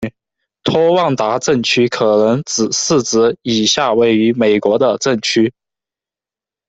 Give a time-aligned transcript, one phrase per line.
[0.63, 5.53] 托旺达镇区可能是指以下位于美国的镇区：